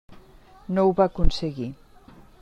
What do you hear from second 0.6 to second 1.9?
No ho va aconseguir.